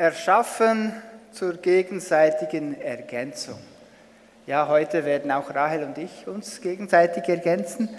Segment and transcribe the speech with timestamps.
[0.00, 0.94] Erschaffen
[1.30, 3.58] zur gegenseitigen Ergänzung.
[4.46, 7.90] Ja, heute werden auch Rahel und ich uns gegenseitig ergänzen,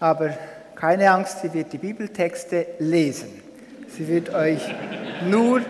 [0.00, 0.34] aber
[0.74, 3.42] keine Angst, sie wird die Bibeltexte lesen.
[3.88, 4.60] Sie wird euch
[5.30, 5.62] nur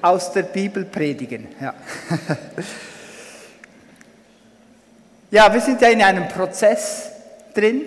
[0.00, 1.48] aus der Bibel predigen.
[1.60, 1.74] Ja.
[5.30, 7.10] ja, wir sind ja in einem Prozess
[7.52, 7.82] drin,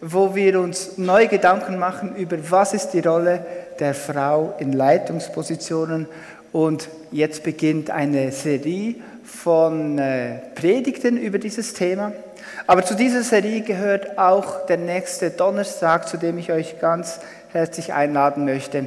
[0.00, 3.46] wo wir uns neue Gedanken machen über, was ist die Rolle
[3.78, 6.08] der Frau in Leitungspositionen.
[6.54, 12.12] Und jetzt beginnt eine Serie von äh, Predigten über dieses Thema.
[12.68, 17.18] Aber zu dieser Serie gehört auch der nächste Donnerstag, zu dem ich euch ganz
[17.50, 18.86] herzlich einladen möchte.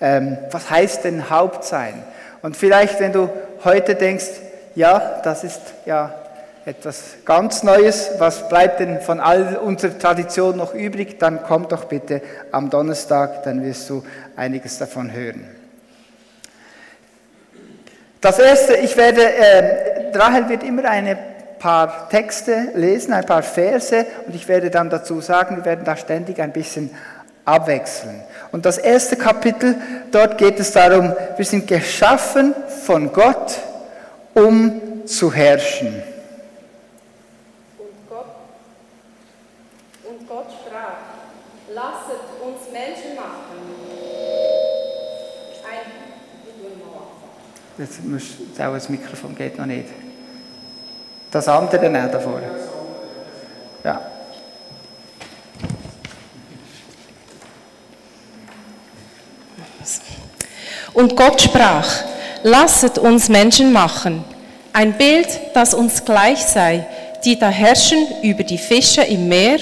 [0.00, 2.02] Ähm, was heißt denn Haupt sein?
[2.40, 3.28] Und vielleicht, wenn du
[3.62, 4.30] heute denkst,
[4.74, 6.14] ja, das ist ja
[6.64, 11.84] etwas ganz Neues, was bleibt denn von all unserer Tradition noch übrig, dann komm doch
[11.84, 12.22] bitte
[12.52, 14.02] am Donnerstag, dann wirst du
[14.34, 15.61] einiges davon hören.
[18.22, 21.18] Das erste, ich werde, äh, Rahel wird immer ein
[21.58, 25.96] paar Texte lesen, ein paar Verse und ich werde dann dazu sagen, wir werden da
[25.96, 26.94] ständig ein bisschen
[27.44, 28.22] abwechseln.
[28.52, 29.74] Und das erste Kapitel,
[30.12, 33.58] dort geht es darum, wir sind geschaffen von Gott,
[34.34, 36.00] um zu herrschen.
[37.76, 38.26] Und Gott,
[40.04, 40.94] und Gott sprach,
[41.74, 43.42] lasset uns Menschen machen.
[45.68, 46.01] Ein,
[47.78, 48.22] Jetzt muss
[48.58, 49.86] auch das Mikrofon geht noch nicht.
[51.30, 52.40] Das andere dann auch davor.
[53.82, 54.00] Ja.
[60.92, 61.88] Und Gott sprach,
[62.42, 64.24] lasset uns Menschen machen,
[64.74, 66.86] ein Bild, das uns gleich sei,
[67.24, 69.58] die da herrschen über die Fische im Meer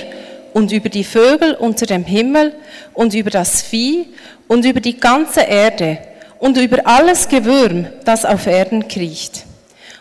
[0.52, 2.54] und über die Vögel unter dem Himmel
[2.94, 4.08] und über das Vieh
[4.48, 5.98] und über die ganze Erde
[6.40, 9.44] und über alles Gewürm, das auf Erden kriecht.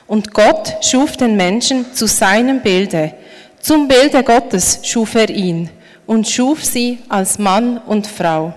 [0.07, 3.13] Und Gott schuf den Menschen zu seinem Bilde.
[3.61, 5.69] Zum Bilde Gottes schuf er ihn
[6.07, 8.53] und schuf sie als Mann und Frau.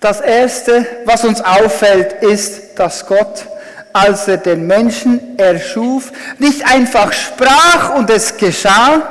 [0.00, 3.46] Das Erste, was uns auffällt, ist, dass Gott,
[3.92, 9.02] als er den Menschen erschuf, nicht einfach sprach und es geschah,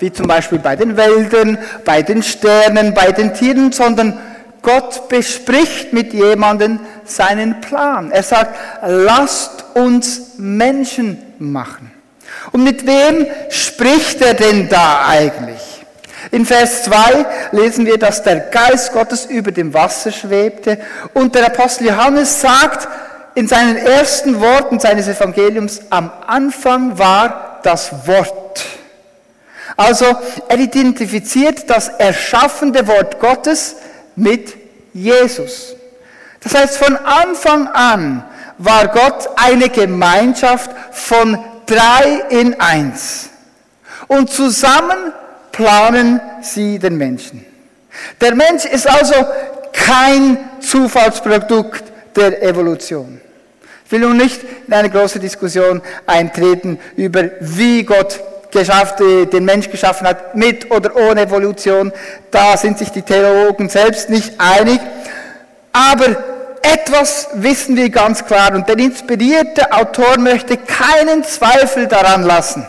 [0.00, 4.18] wie zum Beispiel bei den Wäldern, bei den Sternen, bei den Tieren, sondern
[4.62, 8.10] Gott bespricht mit jemandem seinen Plan.
[8.12, 8.56] Er sagt,
[8.86, 11.90] lasst uns Menschen machen.
[12.52, 15.84] Und mit wem spricht er denn da eigentlich?
[16.30, 20.78] In Vers 2 lesen wir, dass der Geist Gottes über dem Wasser schwebte
[21.14, 22.88] und der Apostel Johannes sagt
[23.34, 28.64] in seinen ersten Worten seines Evangeliums, am Anfang war das Wort.
[29.76, 30.04] Also
[30.48, 33.76] er identifiziert das erschaffende Wort Gottes
[34.16, 34.56] mit
[34.92, 35.74] Jesus.
[36.40, 38.24] Das heißt, von Anfang an
[38.58, 43.30] war Gott eine Gemeinschaft von drei in eins.
[44.08, 45.12] Und zusammen
[45.52, 47.46] planen sie den Menschen.
[48.20, 49.14] Der Mensch ist also
[49.72, 51.84] kein Zufallsprodukt
[52.16, 53.20] der Evolution.
[53.84, 58.20] Ich will nun nicht in eine große Diskussion eintreten über, wie Gott
[58.52, 61.92] geschafft, den Mensch geschaffen hat, mit oder ohne Evolution.
[62.30, 64.80] Da sind sich die Theologen selbst nicht einig.
[65.72, 66.16] Aber
[66.62, 72.64] etwas wissen wir ganz klar und der inspirierte Autor möchte keinen Zweifel daran lassen.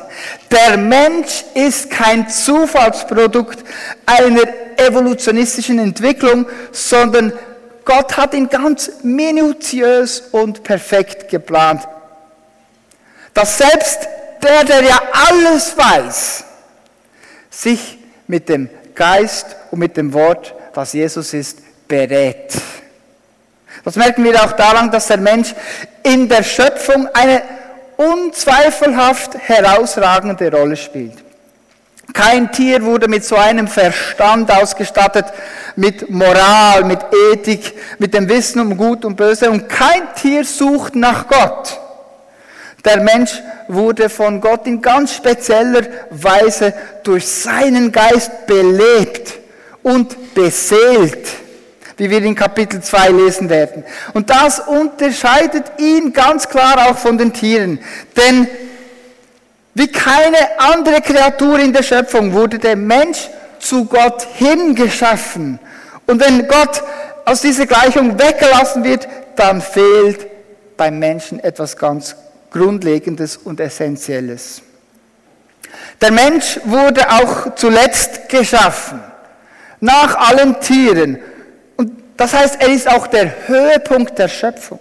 [0.51, 3.59] Der Mensch ist kein Zufallsprodukt
[4.05, 4.41] einer
[4.77, 7.33] evolutionistischen Entwicklung, sondern
[7.85, 11.88] Gott hat ihn ganz minutiös und perfekt geplant.
[13.33, 14.07] Dass selbst
[14.43, 16.43] der, der ja alles weiß,
[17.49, 22.53] sich mit dem Geist und mit dem Wort, was Jesus ist, berät.
[23.83, 25.53] Das merken wir auch daran, dass der Mensch
[26.03, 27.41] in der Schöpfung eine
[27.97, 31.23] unzweifelhaft herausragende Rolle spielt.
[32.13, 35.25] Kein Tier wurde mit so einem Verstand ausgestattet,
[35.75, 36.99] mit Moral, mit
[37.31, 39.50] Ethik, mit dem Wissen um Gut und Böse.
[39.50, 41.79] Und kein Tier sucht nach Gott.
[42.85, 49.39] Der Mensch wurde von Gott in ganz spezieller Weise durch seinen Geist belebt
[49.81, 51.44] und beseelt
[51.97, 53.83] wie wir in Kapitel 2 lesen werden.
[54.13, 57.80] Und das unterscheidet ihn ganz klar auch von den Tieren.
[58.18, 58.47] Denn
[59.74, 65.59] wie keine andere Kreatur in der Schöpfung wurde der Mensch zu Gott hingeschaffen.
[66.06, 66.83] Und wenn Gott
[67.25, 70.27] aus dieser Gleichung weggelassen wird, dann fehlt
[70.77, 72.15] beim Menschen etwas ganz
[72.53, 74.61] Grundlegendes und Essentielles.
[76.00, 79.01] Der Mensch wurde auch zuletzt geschaffen,
[79.81, 81.19] nach allen Tieren
[82.17, 84.79] Das heißt, er ist auch der Höhepunkt der Schöpfung.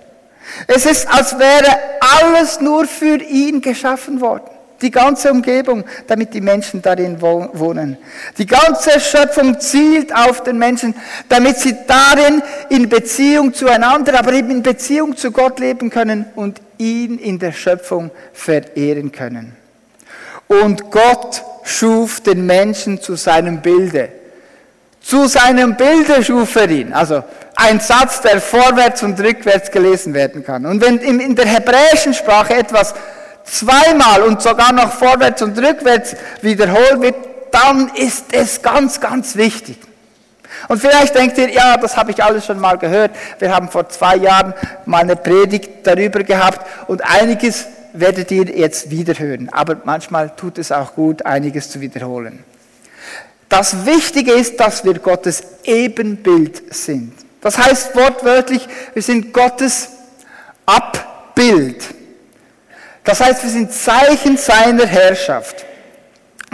[0.66, 4.50] Es ist, als wäre alles nur für ihn geschaffen worden.
[4.82, 7.96] Die ganze Umgebung, damit die Menschen darin wohnen.
[8.36, 10.94] Die ganze Schöpfung zielt auf den Menschen,
[11.28, 16.60] damit sie darin in Beziehung zueinander, aber eben in Beziehung zu Gott leben können und
[16.78, 19.56] ihn in der Schöpfung verehren können.
[20.48, 24.08] Und Gott schuf den Menschen zu seinem Bilde.
[25.00, 26.92] Zu seinem Bilde schuf er ihn.
[26.92, 27.22] Also
[27.54, 30.66] ein Satz, der vorwärts und rückwärts gelesen werden kann.
[30.66, 32.94] Und wenn in der hebräischen Sprache etwas
[33.44, 37.16] zweimal und sogar noch vorwärts und rückwärts wiederholt wird,
[37.50, 39.78] dann ist es ganz, ganz wichtig.
[40.68, 43.12] Und vielleicht denkt ihr, ja, das habe ich alles schon mal gehört.
[43.38, 44.54] Wir haben vor zwei Jahren
[44.86, 49.48] mal eine Predigt darüber gehabt und einiges werdet ihr jetzt wieder hören.
[49.50, 52.44] Aber manchmal tut es auch gut, einiges zu wiederholen.
[53.48, 57.12] Das Wichtige ist, dass wir Gottes Ebenbild sind.
[57.42, 59.90] Das heißt wortwörtlich, wir sind Gottes
[60.64, 61.82] Abbild.
[63.04, 65.64] Das heißt, wir sind Zeichen seiner Herrschaft.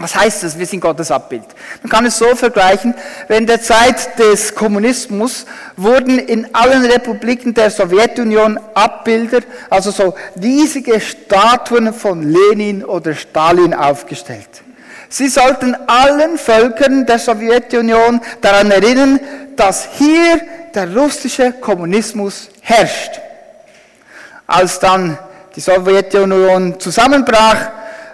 [0.00, 0.56] Was heißt das?
[0.56, 1.45] Wir sind Gottes Abbild.
[1.83, 2.95] Man kann es so vergleichen,
[3.27, 5.45] während der Zeit des Kommunismus
[5.77, 13.75] wurden in allen Republiken der Sowjetunion Abbilder, also so riesige Statuen von Lenin oder Stalin
[13.75, 14.62] aufgestellt.
[15.09, 19.19] Sie sollten allen Völkern der Sowjetunion daran erinnern,
[19.56, 20.41] dass hier
[20.75, 23.21] der russische Kommunismus herrscht.
[24.47, 25.19] Als dann
[25.59, 27.71] die Sowjetunion zusammenbrach,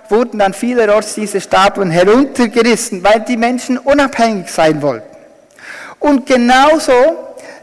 [0.09, 5.15] wurden dann vielerorts diese Statuen heruntergerissen, weil die Menschen unabhängig sein wollten.
[5.99, 6.95] Und genauso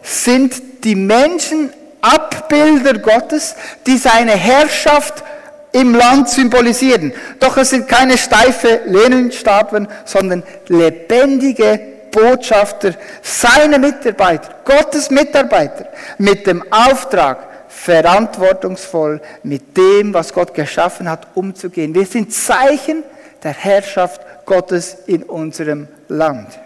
[0.03, 3.55] sind die Menschen Abbilder Gottes,
[3.87, 5.23] die seine Herrschaft
[5.71, 7.11] im Land symbolisieren.
[7.39, 11.79] Doch es sind keine steife Leninstatuen, sondern lebendige
[12.11, 12.93] Botschafter,
[13.23, 15.87] seine Mitarbeiter, Gottes Mitarbeiter,
[16.19, 21.95] mit dem Auftrag, verantwortungsvoll mit dem, was Gott geschaffen hat, umzugehen.
[21.95, 23.03] Wir sind Zeichen
[23.41, 26.59] der Herrschaft Gottes in unserem Land.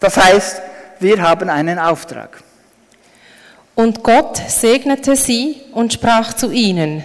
[0.00, 0.62] Das heißt,
[0.98, 2.42] wir haben einen Auftrag.
[3.74, 7.04] Und Gott segnete sie und sprach zu ihnen,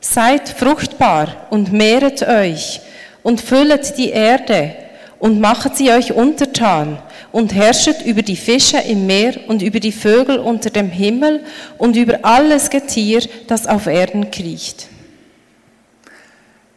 [0.00, 2.80] Seid fruchtbar und mehret euch
[3.22, 4.74] und füllet die Erde
[5.18, 6.98] und machet sie euch untertan
[7.32, 11.44] und herrschet über die Fische im Meer und über die Vögel unter dem Himmel
[11.78, 14.88] und über alles Getier, das auf Erden kriecht.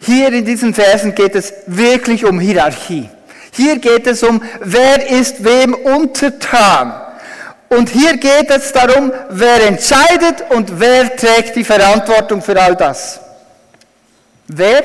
[0.01, 3.10] Hier in diesen Versen geht es wirklich um Hierarchie.
[3.51, 6.94] Hier geht es um, wer ist wem untertan.
[7.69, 13.19] Und hier geht es darum, wer entscheidet und wer trägt die Verantwortung für all das.
[14.48, 14.84] Wer?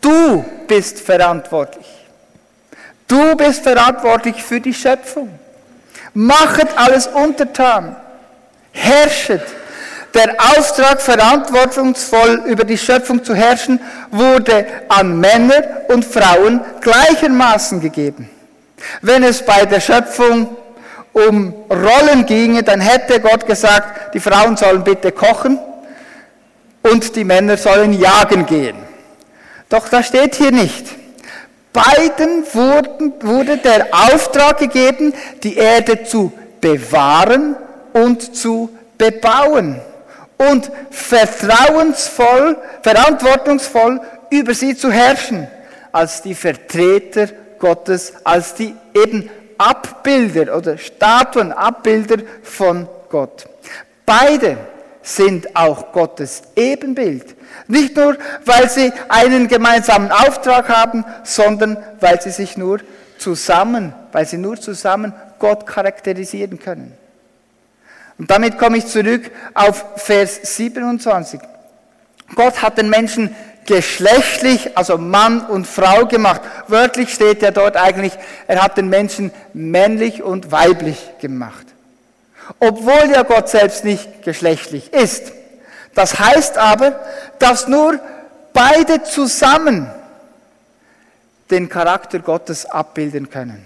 [0.00, 1.79] Du bist verantwortlich.
[3.10, 5.36] Du bist verantwortlich für die Schöpfung.
[6.14, 7.96] Machet alles untertan.
[8.70, 9.42] Herrschet.
[10.14, 13.80] Der Auftrag, verantwortungsvoll über die Schöpfung zu herrschen,
[14.12, 18.30] wurde an Männer und Frauen gleichermaßen gegeben.
[19.02, 20.56] Wenn es bei der Schöpfung
[21.12, 25.58] um Rollen ginge, dann hätte Gott gesagt, die Frauen sollen bitte kochen
[26.82, 28.76] und die Männer sollen jagen gehen.
[29.68, 30.99] Doch das steht hier nicht.
[31.72, 37.56] Beiden wurden, wurde der Auftrag gegeben, die Erde zu bewahren
[37.92, 39.80] und zu bebauen
[40.36, 44.00] und vertrauensvoll, verantwortungsvoll
[44.30, 45.46] über sie zu herrschen,
[45.92, 53.46] als die Vertreter Gottes, als die eben Abbilder oder Statuen, Abbilder von Gott.
[54.06, 54.56] Beide
[55.02, 57.36] sind auch Gottes Ebenbild.
[57.70, 62.80] Nicht nur, weil sie einen gemeinsamen Auftrag haben, sondern weil sie sich nur
[63.18, 66.92] zusammen, weil sie nur zusammen Gott charakterisieren können.
[68.18, 71.40] Und damit komme ich zurück auf Vers 27.
[72.34, 73.34] Gott hat den Menschen
[73.66, 76.42] geschlechtlich, also Mann und Frau gemacht.
[76.68, 78.12] Wörtlich steht ja dort eigentlich,
[78.46, 81.66] er hat den Menschen männlich und weiblich gemacht
[82.58, 85.32] obwohl ja Gott selbst nicht geschlechtlich ist.
[85.94, 87.00] Das heißt aber,
[87.38, 87.98] dass nur
[88.52, 89.90] beide zusammen
[91.50, 93.64] den Charakter Gottes abbilden können.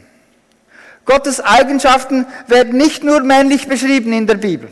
[1.05, 4.71] Gottes Eigenschaften werden nicht nur männlich beschrieben in der Bibel.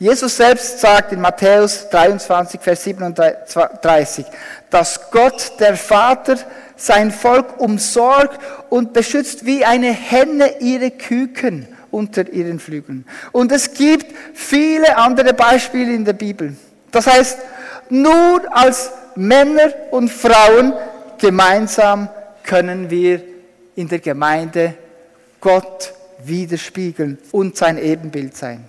[0.00, 4.24] Jesus selbst sagt in Matthäus 23, Vers 37,
[4.70, 6.38] dass Gott, der Vater,
[6.74, 8.40] sein Volk umsorgt
[8.70, 13.04] und beschützt wie eine Henne ihre Küken unter ihren Flügeln.
[13.32, 16.56] Und es gibt viele andere Beispiele in der Bibel.
[16.90, 17.38] Das heißt,
[17.88, 20.72] nur als Männer und Frauen
[21.18, 22.08] gemeinsam
[22.42, 23.22] können wir
[23.76, 24.74] in der Gemeinde
[25.40, 25.92] Gott
[26.24, 28.64] widerspiegeln und sein Ebenbild sein.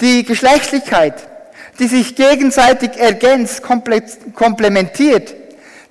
[0.00, 1.26] Die Geschlechtlichkeit,
[1.78, 5.34] die sich gegenseitig ergänzt, komplementiert,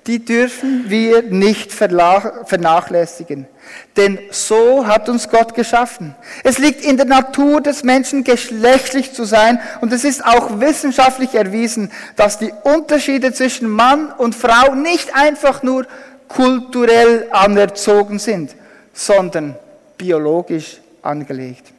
[0.06, 3.48] die dürfen wir nicht vernachlässigen.
[3.96, 6.16] Denn so hat uns Gott geschaffen.
[6.44, 9.60] Es liegt in der Natur des Menschen, geschlechtlich zu sein.
[9.82, 15.64] Und es ist auch wissenschaftlich erwiesen, dass die Unterschiede zwischen Mann und Frau nicht einfach
[15.64, 15.88] nur
[16.28, 18.56] kulturell anerzogen sind,
[18.94, 19.56] sondern
[19.98, 21.72] biologisch angelegt.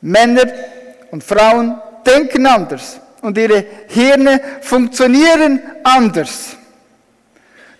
[0.00, 0.46] Männer
[1.10, 6.56] und Frauen denken anders und ihre Hirne funktionieren anders.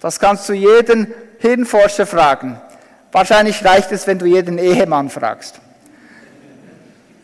[0.00, 2.60] Das kannst du jeden Hirnforscher fragen.
[3.12, 5.61] Wahrscheinlich reicht es, wenn du jeden Ehemann fragst.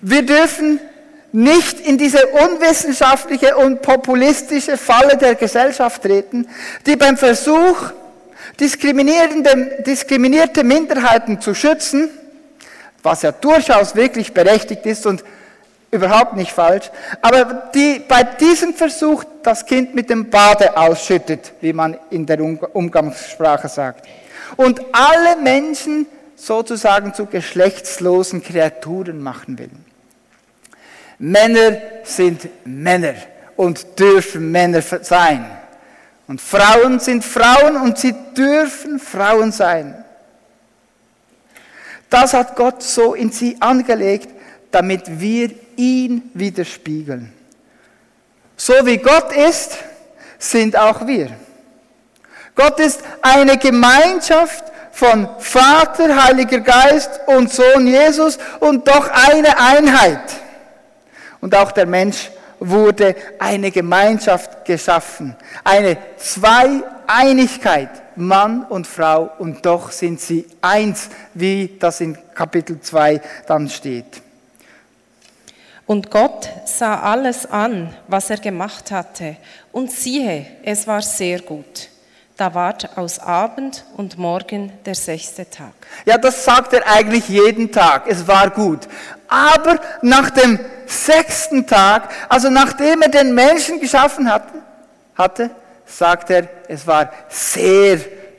[0.00, 0.80] Wir dürfen
[1.32, 6.48] nicht in diese unwissenschaftliche und populistische Falle der Gesellschaft treten,
[6.86, 7.92] die beim Versuch,
[8.60, 12.10] diskriminierte Minderheiten zu schützen,
[13.02, 15.24] was ja durchaus wirklich berechtigt ist und
[15.90, 16.90] überhaupt nicht falsch,
[17.22, 22.40] aber die bei diesem Versuch das Kind mit dem Bade ausschüttet, wie man in der
[22.40, 24.06] Umgangssprache sagt.
[24.56, 29.70] Und alle Menschen sozusagen zu geschlechtslosen Kreaturen machen will.
[31.18, 33.14] Männer sind Männer
[33.56, 35.44] und dürfen Männer sein.
[36.28, 40.04] Und Frauen sind Frauen und sie dürfen Frauen sein.
[42.10, 44.28] Das hat Gott so in sie angelegt,
[44.70, 47.32] damit wir ihn widerspiegeln.
[48.56, 49.78] So wie Gott ist,
[50.38, 51.30] sind auch wir.
[52.58, 60.20] Gott ist eine Gemeinschaft von Vater, Heiliger Geist und Sohn Jesus und doch eine Einheit.
[61.40, 69.92] Und auch der Mensch wurde eine Gemeinschaft geschaffen, eine Zweieinigkeit, Mann und Frau, und doch
[69.92, 74.20] sind sie eins, wie das in Kapitel 2 dann steht.
[75.86, 79.36] Und Gott sah alles an, was er gemacht hatte,
[79.70, 81.90] und siehe, es war sehr gut.
[82.38, 85.72] Da ward aus Abend und Morgen der sechste Tag.
[86.04, 88.04] Ja, das sagt er eigentlich jeden Tag.
[88.06, 88.86] Es war gut.
[89.26, 94.62] Aber nach dem sechsten Tag, also nachdem er den Menschen geschaffen hatte,
[95.16, 95.50] hatte
[95.84, 97.98] sagt er, es war sehr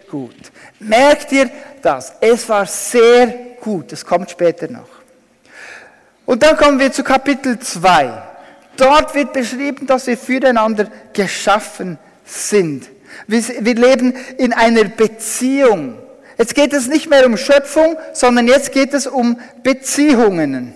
[0.10, 0.50] gut.
[0.80, 1.50] Merkt ihr
[1.82, 2.14] das?
[2.22, 3.28] Es war sehr
[3.60, 3.92] gut.
[3.92, 4.88] Es kommt später noch.
[6.26, 8.14] Und dann kommen wir zu Kapitel 2.
[8.78, 12.88] Dort wird beschrieben, dass wir füreinander geschaffen sind.
[13.28, 13.42] Wir,
[13.76, 15.96] leben in einer Beziehung.
[16.38, 20.74] Jetzt geht es nicht mehr um Schöpfung, sondern jetzt geht es um Beziehungen.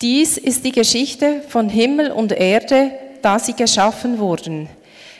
[0.00, 2.90] Dies ist die Geschichte von Himmel und Erde,
[3.22, 4.68] da sie geschaffen wurden.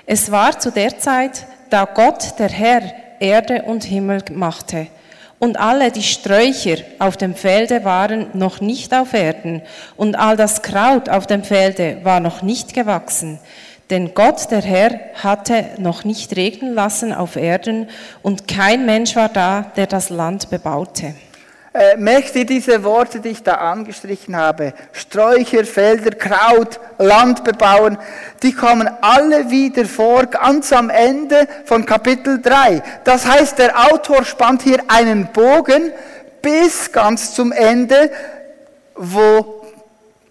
[0.06, 2.82] Es war zu der Zeit, da Gott, der Herr,
[3.20, 4.88] Erde und Himmel machte
[5.44, 9.60] und alle die Sträucher auf dem Felde waren noch nicht auf Erden,
[9.96, 13.38] und all das Kraut auf dem Felde war noch nicht gewachsen.
[13.90, 17.88] Denn Gott, der Herr, hatte noch nicht regnen lassen auf Erden,
[18.22, 21.14] und kein Mensch war da, der das Land bebaute.
[21.76, 24.74] Äh, merkt ihr diese Worte, die ich da angestrichen habe?
[24.92, 27.98] Sträucher, Felder, Kraut, Land bebauen,
[28.44, 32.80] die kommen alle wieder vor, ganz am Ende von Kapitel 3.
[33.02, 35.90] Das heißt, der Autor spannt hier einen Bogen
[36.40, 38.08] bis ganz zum Ende,
[38.94, 39.63] wo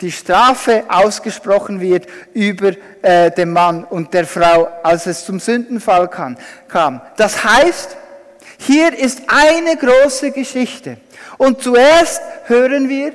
[0.02, 2.72] die Strafe ausgesprochen wird über
[3.02, 7.02] äh, den Mann und der Frau, als es zum Sündenfall kam.
[7.16, 7.96] Das heißt,
[8.58, 10.98] hier ist eine große Geschichte.
[11.38, 13.14] Und zuerst hören wir,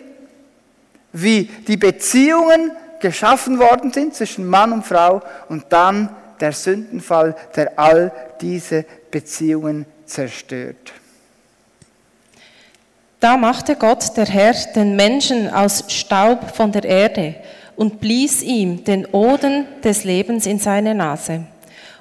[1.13, 7.79] wie die Beziehungen geschaffen worden sind zwischen Mann und Frau und dann der Sündenfall, der
[7.79, 10.93] all diese Beziehungen zerstört.
[13.21, 17.35] Da machte Gott, der Herr, den Menschen aus Staub von der Erde
[17.75, 21.41] und blies ihm den Oden des Lebens in seine Nase.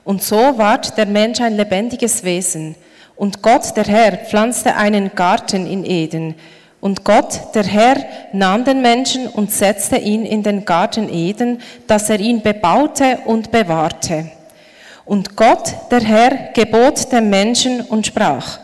[0.04, 2.76] Und so ward der Mensch ein lebendiges Wesen.
[3.16, 6.36] Und Gott, der Herr, pflanzte einen Garten in Eden.
[6.82, 7.98] Und Gott, der Herr,
[8.32, 13.50] nahm den Menschen und setzte ihn in den Garten Eden, dass er ihn bebaute und
[13.50, 14.30] bewahrte.
[15.04, 18.60] Und Gott, der Herr, gebot dem Menschen und sprach,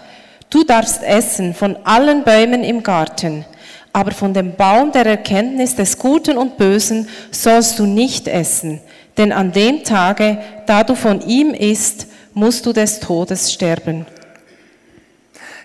[0.53, 3.45] du darfst essen von allen Bäumen im Garten,
[3.91, 8.81] aber von dem Baum der Erkenntnis des Guten und Bösen sollst du nicht essen,
[9.17, 14.05] denn an dem Tage, da du von ihm isst, musst du des Todes sterben.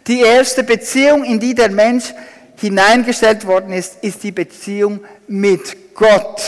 [0.07, 2.15] Die erste Beziehung, in die der Mensch
[2.57, 6.43] hineingestellt worden ist, ist die Beziehung mit Gott.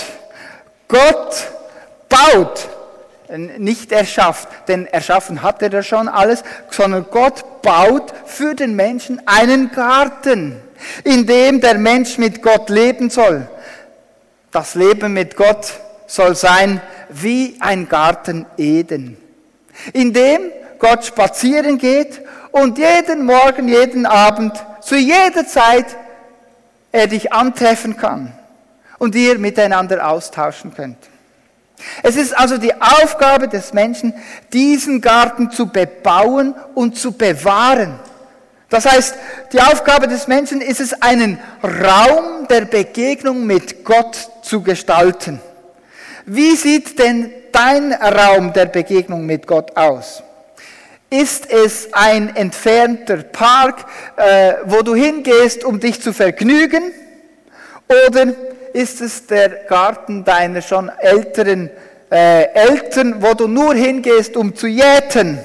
[0.88, 1.46] Gott
[2.08, 2.68] baut,
[3.36, 9.20] nicht erschafft, denn erschaffen hat er schon alles, sondern Gott Gott baut für den Menschen
[9.26, 10.56] einen Garten,
[11.04, 13.46] in dem der Mensch mit Gott leben soll.
[14.50, 15.74] Das Leben mit Gott
[16.06, 19.16] soll sein wie ein Garten Eden,
[19.92, 25.96] in dem Gott spazieren geht und jeden Morgen, jeden Abend, zu jeder Zeit
[26.90, 28.32] er dich antreffen kann
[28.98, 31.09] und ihr miteinander austauschen könnt.
[32.02, 34.14] Es ist also die Aufgabe des Menschen,
[34.52, 37.98] diesen Garten zu bebauen und zu bewahren.
[38.68, 39.14] Das heißt,
[39.52, 45.40] die Aufgabe des Menschen ist es, einen Raum der Begegnung mit Gott zu gestalten.
[46.24, 50.22] Wie sieht denn dein Raum der Begegnung mit Gott aus?
[51.10, 53.84] Ist es ein entfernter Park,
[54.14, 56.92] äh, wo du hingehst, um dich zu vergnügen?
[57.88, 58.32] Oder
[58.72, 61.70] ist es der Garten deiner schon älteren
[62.10, 65.38] äh, Eltern, wo du nur hingehst, um zu jäten?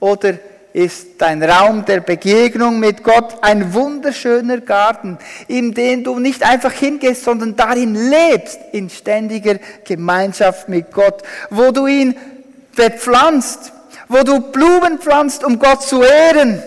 [0.00, 0.34] Oder
[0.72, 5.18] ist dein Raum der Begegnung mit Gott ein wunderschöner Garten,
[5.48, 11.72] in den du nicht einfach hingehst, sondern darin lebst, in ständiger Gemeinschaft mit Gott, wo
[11.72, 12.14] du ihn
[12.76, 13.72] bepflanzt,
[14.08, 16.62] wo du Blumen pflanzt, um Gott zu ehren,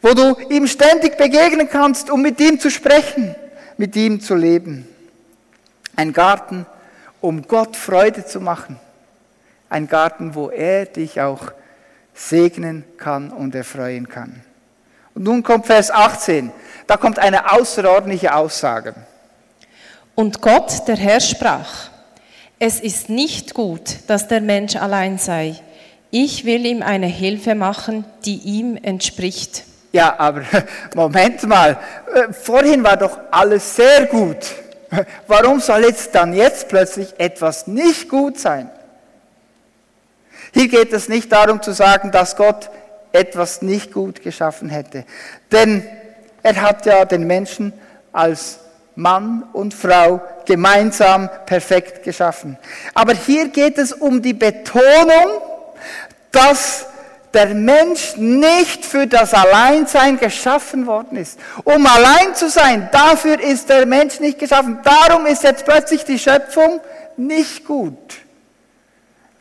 [0.00, 3.34] wo du ihm ständig begegnen kannst, um mit ihm zu sprechen,
[3.76, 4.86] mit ihm zu leben.
[5.96, 6.66] Ein Garten,
[7.20, 8.78] um Gott Freude zu machen.
[9.68, 11.52] Ein Garten, wo er dich auch
[12.14, 14.42] segnen kann und erfreuen kann.
[15.14, 16.52] Und nun kommt Vers 18.
[16.86, 18.94] Da kommt eine außerordentliche Aussage.
[20.14, 21.90] Und Gott, der Herr, sprach,
[22.58, 25.60] es ist nicht gut, dass der Mensch allein sei
[26.16, 29.64] ich will ihm eine Hilfe machen, die ihm entspricht.
[29.94, 30.42] Ja, aber
[30.96, 31.78] Moment mal,
[32.12, 34.38] äh, vorhin war doch alles sehr gut.
[35.28, 38.68] Warum soll jetzt dann jetzt plötzlich etwas nicht gut sein?
[40.52, 42.70] Hier geht es nicht darum zu sagen, dass Gott
[43.12, 45.04] etwas nicht gut geschaffen hätte.
[45.52, 45.86] Denn
[46.42, 47.72] er hat ja den Menschen
[48.12, 48.58] als
[48.96, 52.58] Mann und Frau gemeinsam perfekt geschaffen.
[52.94, 55.40] Aber hier geht es um die Betonung,
[56.32, 56.86] dass
[57.34, 61.38] der Mensch nicht für das Alleinsein geschaffen worden ist.
[61.64, 64.78] Um allein zu sein, dafür ist der Mensch nicht geschaffen.
[64.82, 66.80] Darum ist jetzt plötzlich die Schöpfung
[67.16, 68.16] nicht gut.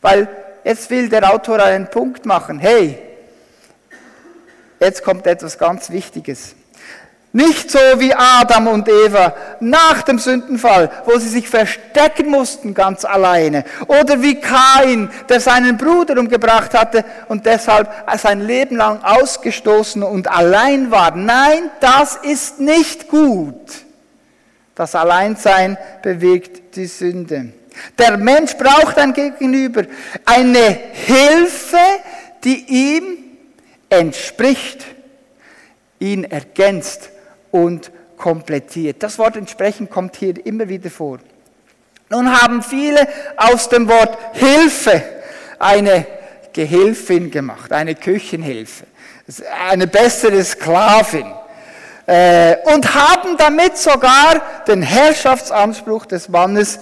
[0.02, 0.28] Weil
[0.64, 2.60] jetzt will der Autor einen Punkt machen.
[2.60, 3.00] Hey,
[4.80, 6.56] jetzt kommt etwas ganz Wichtiges.
[7.36, 13.06] Nicht so wie Adam und Eva nach dem Sündenfall, wo sie sich verstecken mussten ganz
[13.06, 13.66] alleine.
[13.88, 20.30] Oder wie Kain, der seinen Bruder umgebracht hatte und deshalb sein Leben lang ausgestoßen und
[20.30, 21.16] allein war.
[21.16, 23.56] Nein, das ist nicht gut.
[24.76, 27.52] Das Alleinsein bewirkt die Sünde.
[27.98, 29.86] Der Mensch braucht ein Gegenüber,
[30.24, 31.78] eine Hilfe,
[32.44, 33.18] die ihm
[33.90, 34.86] entspricht,
[35.98, 37.10] ihn ergänzt
[37.54, 39.04] und komplettiert.
[39.04, 41.20] Das Wort entsprechend kommt hier immer wieder vor.
[42.10, 45.02] Nun haben viele aus dem Wort Hilfe
[45.60, 46.06] eine
[46.52, 48.86] Gehilfin gemacht, eine Küchenhilfe,
[49.70, 51.32] eine bessere Sklavin
[52.08, 56.80] äh, und haben damit sogar den Herrschaftsanspruch des Mannes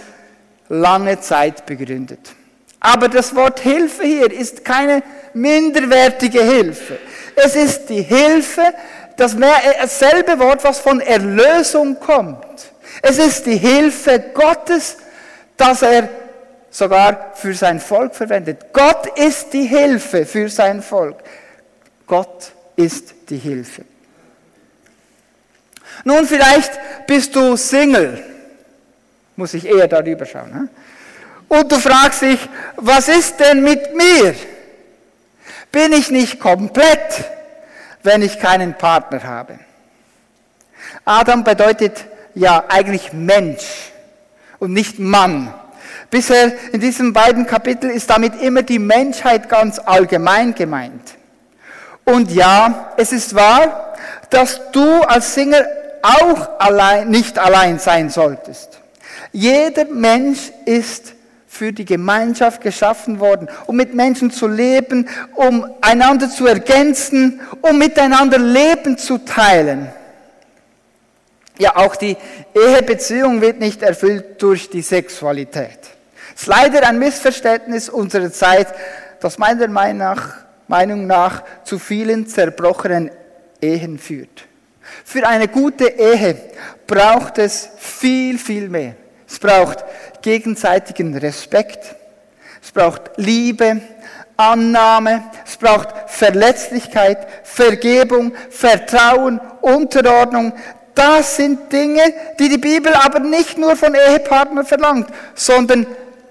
[0.70, 2.32] lange Zeit begründet.
[2.80, 5.04] Aber das Wort Hilfe hier ist keine
[5.34, 6.98] minderwertige Hilfe.
[7.36, 8.74] Es ist die Hilfe,
[9.18, 9.32] das
[10.00, 12.72] selbe Wort, was von Erlösung kommt.
[13.02, 14.98] Es ist die Hilfe Gottes,
[15.58, 16.10] dass er
[16.70, 18.74] sogar für sein Volk verwendet.
[18.74, 21.18] Gott ist die Hilfe für sein Volk.
[22.08, 23.84] Gott ist die Hilfe.
[26.04, 26.72] Nun, vielleicht
[27.06, 28.24] bist du Single.
[29.36, 30.52] Muss ich eher darüber schauen.
[30.52, 30.70] Ne?
[31.48, 32.40] Und du fragst dich,
[32.78, 34.34] was ist denn mit mir?
[35.72, 37.26] Bin ich nicht komplett?
[38.04, 39.60] Wenn ich keinen Partner habe.
[41.06, 43.92] Adam bedeutet ja eigentlich Mensch
[44.60, 45.54] und nicht Mann.
[46.10, 51.16] Bisher in diesen beiden Kapiteln ist damit immer die Menschheit ganz allgemein gemeint.
[52.04, 53.96] Und ja, es ist wahr,
[54.30, 55.66] dass du als Singer
[56.02, 58.80] auch allein, nicht allein sein solltest.
[59.32, 61.11] Jeder Mensch ist
[61.62, 67.78] für die Gemeinschaft geschaffen worden, um mit Menschen zu leben, um einander zu ergänzen, um
[67.78, 69.88] miteinander Leben zu teilen.
[71.60, 72.18] Ja, auch die
[72.56, 75.78] Ehebeziehung wird nicht erfüllt durch die Sexualität.
[76.36, 78.70] Es ist leider ein Missverständnis unserer Zeit,
[79.20, 79.68] das meiner
[80.68, 83.12] Meinung nach zu vielen zerbrochenen
[83.62, 84.48] Ehen führt.
[85.06, 86.38] Für eine gute Ehe
[86.88, 88.96] braucht es viel, viel mehr.
[89.28, 89.86] Es braucht
[90.22, 91.96] gegenseitigen Respekt.
[92.62, 93.82] Es braucht Liebe,
[94.38, 100.54] Annahme, es braucht Verletzlichkeit, Vergebung, Vertrauen, Unterordnung.
[100.96, 102.02] Das sind Dinge,
[102.40, 105.86] die die Bibel aber nicht nur von Ehepartnern verlangt, sondern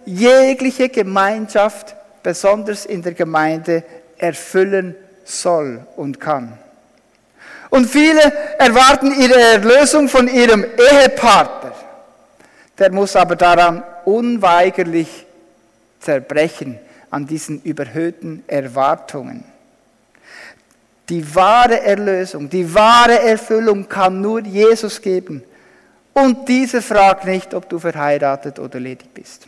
[0.04, 3.84] jegliche Gemeinschaft, besonders in der Gemeinde,
[4.18, 6.58] erfüllen soll und kann.
[7.70, 8.20] Und viele
[8.58, 11.72] erwarten ihre Erlösung von ihrem Ehepartner.
[12.80, 15.26] Der muss aber daran unweigerlich
[16.00, 16.78] zerbrechen,
[17.10, 19.44] an diesen überhöhten Erwartungen.
[21.10, 25.42] Die wahre Erlösung, die wahre Erfüllung kann nur Jesus geben.
[26.12, 29.46] Und diese fragt nicht, ob du verheiratet oder ledig bist.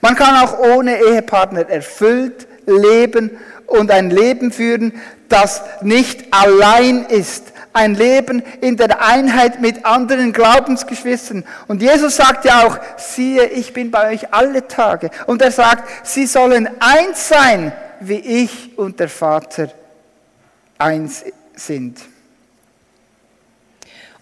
[0.00, 3.32] Man kann auch ohne Ehepartner erfüllt leben
[3.66, 4.92] und ein Leben führen,
[5.28, 7.52] das nicht allein ist.
[7.74, 11.44] Ein Leben in der Einheit mit anderen Glaubensgeschwistern.
[11.68, 15.10] Und Jesus sagt ja auch, siehe, ich bin bei euch alle Tage.
[15.26, 19.68] Und er sagt, sie sollen eins sein, wie ich und der Vater
[20.78, 21.24] eins
[21.56, 21.98] sind.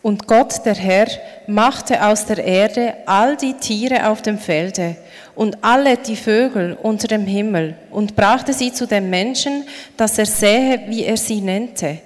[0.02, 1.06] Und Gott, der Herr,
[1.46, 4.96] machte aus der Erde all die Tiere auf dem Felde
[5.36, 9.64] und alle die Vögel unter dem Himmel und brachte sie zu dem Menschen,
[9.96, 11.98] dass er sähe, wie er sie nennte.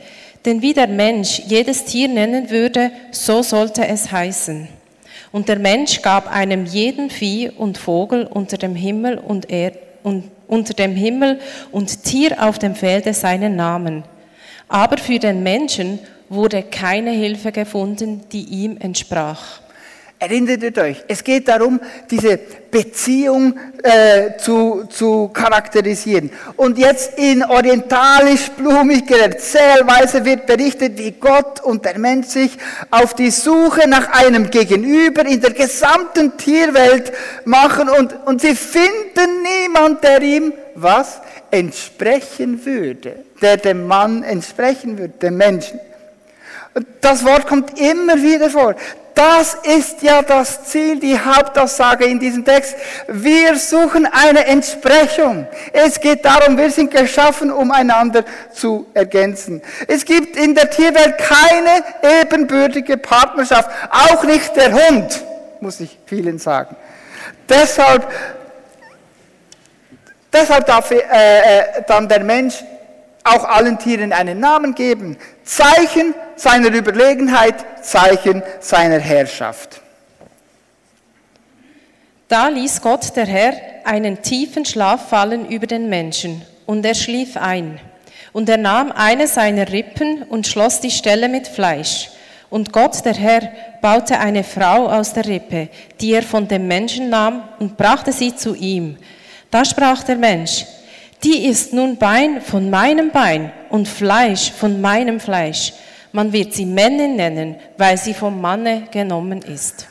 [0.46, 4.68] Denn wie der Mensch jedes Tier nennen würde, so sollte es heißen.
[5.32, 9.72] Und der Mensch gab einem jeden Vieh und Vogel unter dem Himmel und, er,
[10.04, 11.40] und unter dem Himmel
[11.72, 14.04] und Tier auf dem Felde seinen Namen.
[14.68, 19.60] Aber für den Menschen wurde keine Hilfe gefunden, die ihm entsprach.
[20.18, 21.04] Erinnert euch?
[21.08, 21.78] Es geht darum,
[22.10, 22.38] diese
[22.70, 26.30] Beziehung äh, zu, zu charakterisieren.
[26.56, 32.56] Und jetzt in orientalisch-blumiger Erzählweise wird berichtet, wie Gott und der Mensch sich
[32.90, 37.12] auf die Suche nach einem Gegenüber in der gesamten Tierwelt
[37.44, 44.96] machen und, und sie finden niemand, der ihm was entsprechen würde, der dem Mann entsprechen
[44.98, 45.78] würde, dem Menschen.
[47.00, 48.74] Das Wort kommt immer wieder vor.
[49.14, 52.76] Das ist ja das Ziel, die Hauptaussage in diesem Text.
[53.08, 55.46] Wir suchen eine Entsprechung.
[55.72, 59.62] Es geht darum, wir sind geschaffen, um einander zu ergänzen.
[59.88, 61.82] Es gibt in der Tierwelt keine
[62.22, 65.24] ebenbürtige Partnerschaft, auch nicht der Hund,
[65.62, 66.76] muss ich vielen sagen.
[67.48, 68.06] Deshalb,
[70.30, 72.62] deshalb darf äh, äh, dann der Mensch
[73.24, 75.16] auch allen Tieren einen Namen geben.
[75.46, 79.80] Zeichen seiner Überlegenheit, Zeichen seiner Herrschaft.
[82.28, 83.54] Da ließ Gott der Herr
[83.84, 87.78] einen tiefen Schlaf fallen über den Menschen, und er schlief ein.
[88.32, 92.10] Und er nahm eine seiner Rippen und schloss die Stelle mit Fleisch.
[92.50, 93.48] Und Gott, der Herr,
[93.80, 95.68] baute eine Frau aus der Rippe,
[96.00, 98.96] die er von dem Menschen nahm und brachte sie zu ihm.
[99.50, 100.66] Da sprach der Mensch,
[101.24, 105.72] die ist nun Bein von meinem Bein und Fleisch von meinem Fleisch.
[106.12, 109.86] Man wird sie Männin nennen, weil sie vom Manne genommen ist.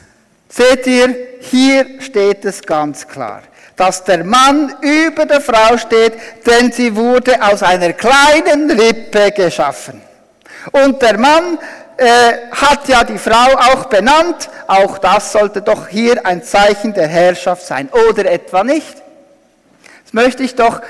[0.48, 3.42] Seht ihr, hier steht es ganz klar,
[3.76, 6.14] dass der Mann über der Frau steht,
[6.46, 10.00] denn sie wurde aus einer kleinen Rippe geschaffen.
[10.72, 11.58] Und der Mann
[11.96, 17.08] äh, hat ja die Frau auch benannt, auch das sollte doch hier ein Zeichen der
[17.08, 19.02] Herrschaft sein, oder etwa nicht?
[20.04, 20.80] Das möchte ich doch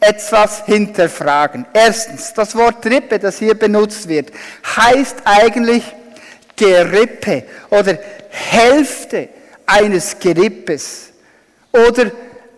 [0.00, 1.66] etwas hinterfragen.
[1.72, 4.30] Erstens, das Wort Rippe, das hier benutzt wird,
[4.76, 5.82] heißt eigentlich
[6.54, 7.98] Gerippe oder
[8.30, 9.28] Hälfte
[9.66, 11.10] eines Gerippes
[11.72, 12.10] oder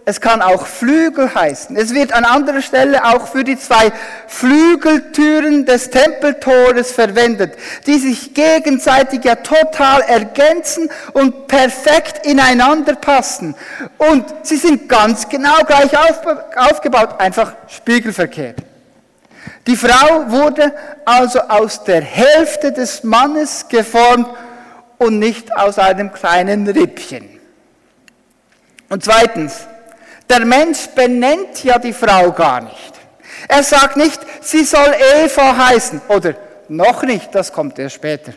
[0.09, 1.77] es kann auch Flügel heißen.
[1.77, 3.92] Es wird an anderer Stelle auch für die zwei
[4.27, 7.53] Flügeltüren des Tempeltores verwendet,
[7.87, 13.55] die sich gegenseitig ja total ergänzen und perfekt ineinander passen.
[13.99, 15.90] Und sie sind ganz genau gleich
[16.57, 18.57] aufgebaut, einfach spiegelverkehrt.
[19.66, 20.73] Die Frau wurde
[21.05, 24.29] also aus der Hälfte des Mannes geformt
[24.97, 27.29] und nicht aus einem kleinen Rippchen.
[28.88, 29.66] Und zweitens,
[30.29, 32.93] der Mensch benennt ja die Frau gar nicht.
[33.49, 36.35] Er sagt nicht, sie soll Eva heißen oder
[36.69, 38.33] noch nicht, das kommt erst später.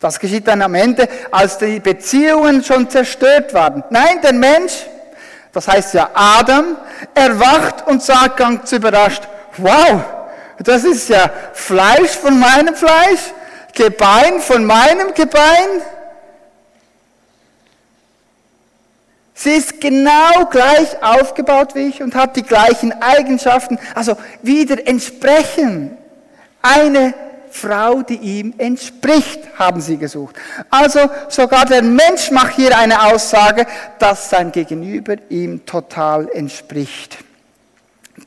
[0.00, 3.84] Das geschieht dann am Ende, als die Beziehungen schon zerstört waren.
[3.90, 4.72] Nein, der Mensch,
[5.52, 6.76] das heißt ja Adam,
[7.14, 9.22] erwacht und sagt ganz überrascht,
[9.58, 10.02] wow,
[10.58, 13.32] das ist ja Fleisch von meinem Fleisch,
[13.74, 15.82] Gebein von meinem Gebein.
[19.42, 25.98] Sie ist genau gleich aufgebaut wie ich und hat die gleichen Eigenschaften, also wieder entsprechen.
[26.62, 27.12] Eine
[27.50, 30.36] Frau, die ihm entspricht, haben sie gesucht.
[30.70, 33.66] Also sogar der Mensch macht hier eine Aussage,
[33.98, 37.18] dass sein Gegenüber ihm total entspricht.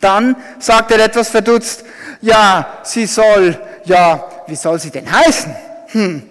[0.02, 1.86] Dann sagt er etwas verdutzt,
[2.20, 5.56] ja, sie soll, ja, wie soll sie denn heißen?
[5.94, 6.24] Hm,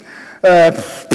[0.42, 1.06] äh, pff,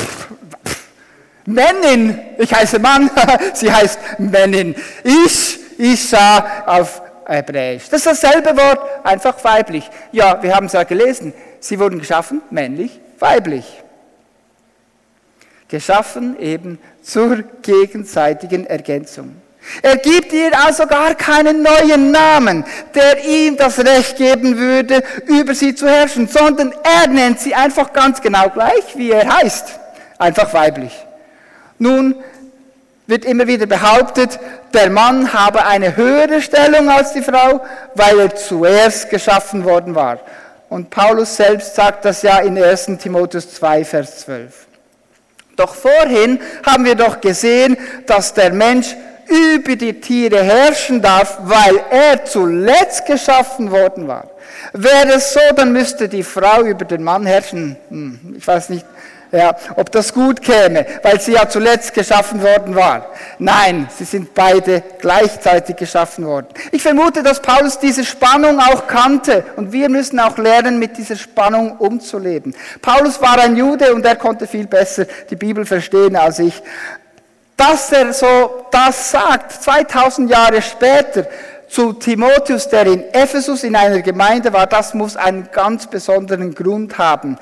[1.50, 3.10] Männin, ich heiße Mann,
[3.54, 4.76] sie heißt Männin.
[5.04, 7.90] Ich, Isha auf Hebräisch.
[7.90, 9.90] Das ist dasselbe Wort, einfach weiblich.
[10.12, 11.34] Ja, wir haben es ja gelesen.
[11.60, 13.66] Sie wurden geschaffen, männlich, weiblich.
[15.68, 19.36] Geschaffen eben zur gegenseitigen Ergänzung.
[19.82, 25.56] Er gibt ihr also gar keinen neuen Namen, der ihm das Recht geben würde, über
[25.56, 29.80] sie zu herrschen, sondern er nennt sie einfach ganz genau gleich, wie er heißt,
[30.18, 30.94] einfach weiblich.
[31.80, 32.15] Nun
[33.08, 34.39] wird immer wieder behauptet,
[34.74, 37.62] der Mann habe eine höhere Stellung als die Frau,
[37.96, 40.20] weil er zuerst geschaffen worden war.
[40.70, 44.68] Und Paulus selbst sagt das ja in 1 Timotheus 2, Vers 12.
[45.56, 48.96] Doch vorhin haben wir doch gesehen, dass der Mensch
[49.28, 54.30] über die Tiere herrschen darf, weil er zuletzt geschaffen worden war.
[54.74, 57.76] Wäre es so, dann müsste die Frau über den Mann herrschen.
[57.89, 58.86] Hm, ich weiß nicht,
[59.32, 63.08] ja, ob das gut käme, weil sie ja zuletzt geschaffen worden war.
[63.38, 66.48] Nein, sie sind beide gleichzeitig geschaffen worden.
[66.72, 71.15] Ich vermute, dass Paulus diese Spannung auch kannte und wir müssen auch lernen, mit dieser
[71.15, 72.56] Spannung umzuleben.
[72.82, 76.62] Paulus war ein Jude und er konnte viel besser die Bibel verstehen als ich.
[77.56, 81.28] Dass er so das sagt, 2000 Jahre später,
[81.70, 86.98] zu Timotheus, der in Ephesus in einer Gemeinde war, das muss einen ganz besonderen Grund
[86.98, 87.38] haben.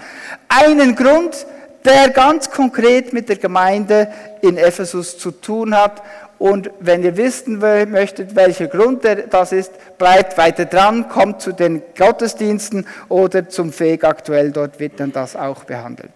[0.50, 1.45] Einen Grund,
[1.88, 4.10] der ganz konkret mit der Gemeinde
[4.41, 6.04] in Ephesus zu tun hat.
[6.38, 11.82] Und wenn ihr wissen möchtet, welcher Grund das ist, bleibt weiter dran, kommt zu den
[11.97, 16.12] Gottesdiensten oder zum Feg aktuell, dort wird dann das auch behandelt.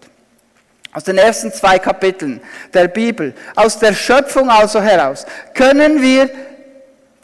[0.92, 2.40] Aus den ersten zwei Kapiteln
[2.74, 6.28] der Bibel, aus der Schöpfung also heraus, können wir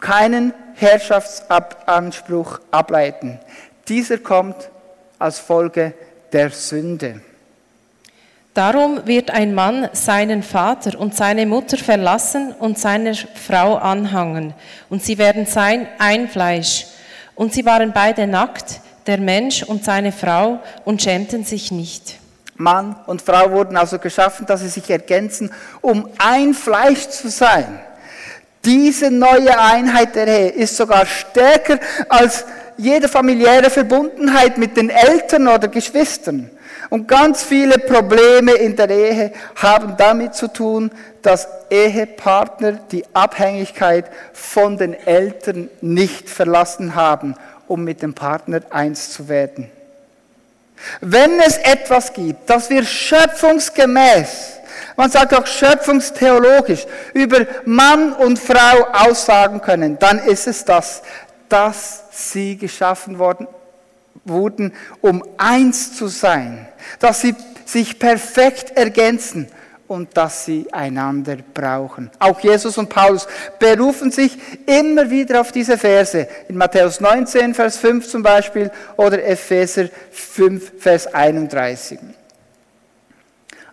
[0.01, 3.39] keinen Herrschaftsanspruch ableiten.
[3.89, 4.71] Dieser kommt
[5.19, 5.93] als Folge
[6.33, 7.21] der Sünde.
[8.59, 14.53] Darum wird ein Mann seinen Vater und seine Mutter verlassen und seiner Frau anhangen,
[14.91, 16.87] und sie werden sein ein Fleisch.
[17.37, 22.17] Und sie waren beide nackt, der Mensch und seine Frau, und schämten sich nicht.
[22.57, 27.79] Mann und Frau wurden also geschaffen, dass sie sich ergänzen, um ein Fleisch zu sein.
[28.65, 32.45] Diese neue Einheit der Ehe ist sogar stärker als
[32.77, 36.51] jede familiäre Verbundenheit mit den Eltern oder Geschwistern.
[36.91, 40.91] Und ganz viele Probleme in der Ehe haben damit zu tun,
[41.23, 47.35] dass Ehepartner die Abhängigkeit von den Eltern nicht verlassen haben,
[47.67, 49.71] um mit dem Partner eins zu werden.
[51.01, 54.55] Wenn es etwas gibt, das wir schöpfungsgemäß,
[54.97, 61.03] man sagt auch schöpfungstheologisch, über Mann und Frau aussagen können, dann ist es das,
[61.49, 63.47] dass sie geschaffen worden
[64.25, 66.69] wurden, um eins zu sein,
[66.99, 69.49] dass sie sich perfekt ergänzen
[69.89, 72.11] und dass sie einander brauchen.
[72.19, 73.27] Auch Jesus und Paulus
[73.59, 76.29] berufen sich immer wieder auf diese Verse.
[76.49, 81.99] In Matthäus 19, Vers 5 zum Beispiel oder Epheser 5, Vers 31.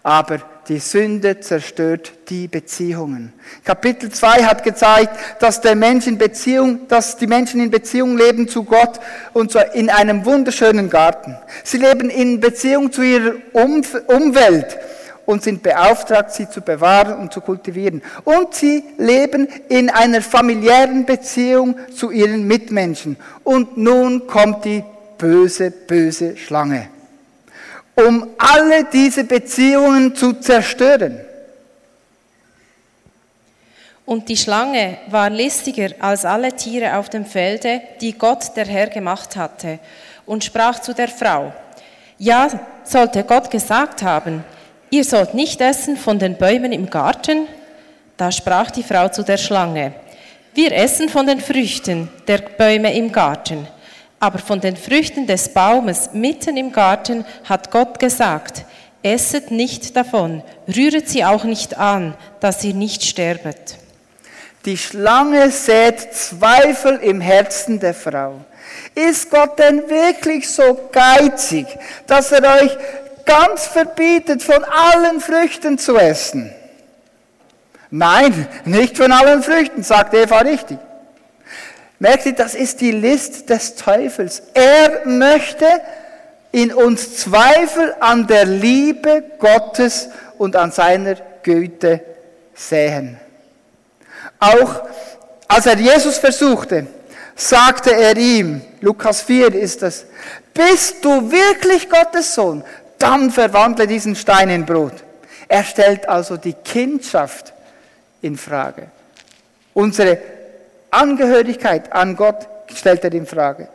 [0.04, 3.34] Aber die Sünde zerstört die Beziehungen.
[3.64, 8.48] Kapitel 2 hat gezeigt, dass der Mensch in Beziehung, dass die Menschen in Beziehung leben
[8.48, 9.00] zu Gott
[9.34, 11.38] und zwar in einem wunderschönen Garten.
[11.64, 14.78] Sie leben in Beziehung zu ihrer Umwelt
[15.26, 18.02] und sind beauftragt, sie zu bewahren und zu kultivieren.
[18.24, 23.18] Und sie leben in einer familiären Beziehung zu ihren Mitmenschen.
[23.44, 24.84] Und nun kommt die
[25.18, 26.90] böse, böse Schlange
[27.96, 31.20] um alle diese Beziehungen zu zerstören.
[34.06, 38.88] Und die Schlange war listiger als alle Tiere auf dem Felde, die Gott der Herr
[38.88, 39.80] gemacht hatte,
[40.28, 41.54] und sprach zu der Frau,
[42.18, 42.48] ja,
[42.84, 44.44] sollte Gott gesagt haben,
[44.90, 47.48] ihr sollt nicht essen von den Bäumen im Garten?
[48.16, 49.94] Da sprach die Frau zu der Schlange,
[50.54, 53.68] wir essen von den Früchten der Bäume im Garten.
[54.20, 58.66] Aber von den Früchten des Baumes mitten im Garten hat Gott gesagt,
[59.04, 63.78] esset nicht davon, rühret sie auch nicht an, dass ihr nicht sterbet.
[64.66, 68.42] Die Schlange sät Zweifel im Herzen der Frau.
[68.96, 71.68] Ist Gott denn wirklich so geizig,
[72.08, 72.76] dass er euch
[73.26, 76.52] ganz verbietet, von allen Früchten zu essen?
[77.92, 80.80] Nein, nicht von allen Früchten, sagt Eva richtig.
[82.00, 84.44] Merkt ihr, das ist die List des Teufels.
[84.54, 85.66] Er möchte
[86.52, 92.02] in uns Zweifel an der Liebe Gottes und an seiner Güte
[92.54, 93.20] säen.
[94.40, 94.84] Auch
[95.48, 96.88] als er Jesus versuchte,
[97.36, 100.06] sagte er ihm, Lukas 4 ist das,
[100.54, 102.64] bist du wirklich Gottes Sohn?
[102.98, 104.94] Dann verwandle diesen Stein in Brot.
[105.48, 107.54] Er stellt also die Kindschaft
[108.22, 108.88] in Frage.
[109.74, 110.18] Unsere
[110.96, 113.68] Angehörigkeit an Gott stellt er in Frage.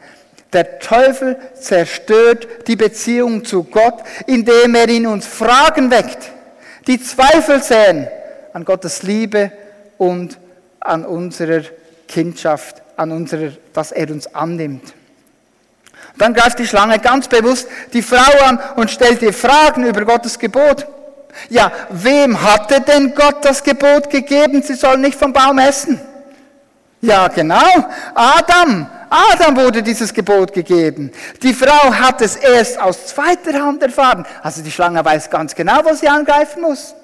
[0.53, 6.33] Der Teufel zerstört die Beziehung zu Gott, indem er in uns Fragen weckt,
[6.87, 8.09] die Zweifel säen
[8.53, 9.53] an Gottes Liebe
[9.97, 10.39] und
[10.81, 11.63] an unserer
[12.09, 14.95] Kindschaft, an unserer, dass er uns annimmt.
[16.19, 20.39] Dann greift die Schlange ganz bewusst die Frau an und stellt ihr Fragen über Gottes
[20.39, 20.87] Gebot.
[21.49, 26.01] Ja, wem hatte denn Gott das Gebot gegeben, sie sollen nicht vom Baum essen?
[27.01, 28.87] Ja, genau, Adam.
[29.09, 31.11] Adam wurde dieses Gebot gegeben.
[31.43, 34.25] Die Frau hat es erst aus zweiter Hand erfahren.
[34.43, 36.95] Also die Schlange weiß ganz genau, was sie angreifen muss.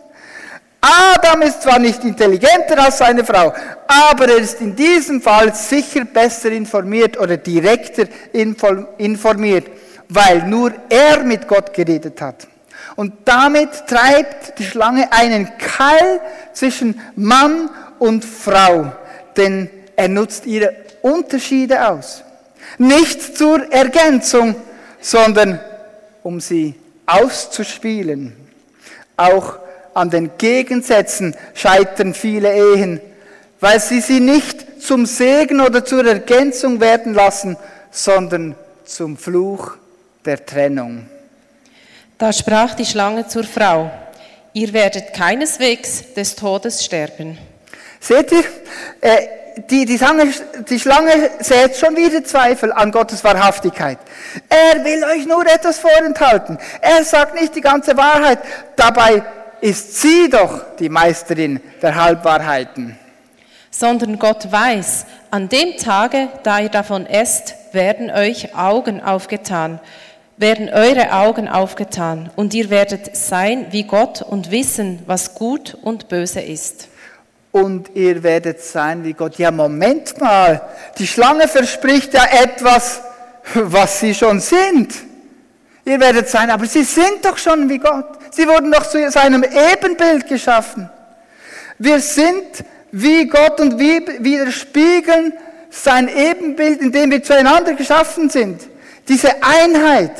[0.80, 3.52] Adam ist zwar nicht intelligenter als seine Frau,
[3.88, 9.66] aber er ist in diesem Fall sicher besser informiert oder direkter informiert,
[10.08, 12.46] weil nur er mit Gott geredet hat.
[12.94, 16.20] Und damit treibt die Schlange einen Keil
[16.52, 18.92] zwischen Mann und Frau,
[19.36, 22.22] denn er nutzt ihre Unterschiede aus.
[22.78, 24.54] Nicht zur Ergänzung,
[25.00, 25.58] sondern
[26.22, 26.74] um sie
[27.06, 28.36] auszuspielen.
[29.16, 29.58] Auch
[29.94, 33.00] an den Gegensätzen scheitern viele Ehen,
[33.60, 37.56] weil sie sie nicht zum Segen oder zur Ergänzung werden lassen,
[37.90, 38.54] sondern
[38.84, 39.76] zum Fluch
[40.24, 41.08] der Trennung.
[42.18, 43.90] Da sprach die Schlange zur Frau,
[44.52, 47.38] ihr werdet keineswegs des Todes sterben.
[48.00, 48.44] Seht ihr,
[49.00, 50.32] äh, die, die, Schlange,
[50.68, 53.98] die Schlange sät schon wieder Zweifel an Gottes Wahrhaftigkeit.
[54.48, 56.58] Er will euch nur etwas vorenthalten.
[56.80, 58.38] Er sagt nicht die ganze Wahrheit.
[58.76, 59.22] Dabei
[59.60, 62.98] ist sie doch die Meisterin der Halbwahrheiten.
[63.70, 69.80] Sondern Gott weiß, an dem Tage, da ihr davon esst, werden euch Augen aufgetan,
[70.36, 76.08] werden eure Augen aufgetan und ihr werdet sein wie Gott und wissen, was gut und
[76.08, 76.88] böse ist.
[77.52, 79.38] Und ihr werdet sein wie Gott.
[79.38, 80.60] Ja, Moment mal,
[80.98, 83.00] die Schlange verspricht ja etwas,
[83.54, 84.92] was sie schon sind.
[85.84, 88.18] Ihr werdet sein, aber sie sind doch schon wie Gott.
[88.30, 90.90] Sie wurden doch zu seinem Ebenbild geschaffen.
[91.78, 95.32] Wir sind wie Gott und wir widerspiegeln
[95.70, 98.62] sein Ebenbild, in dem wir zueinander geschaffen sind.
[99.08, 100.12] Diese Einheit.